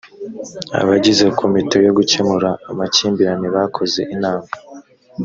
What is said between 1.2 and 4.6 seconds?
komite yo gukemura amakimbirane bakoze inama.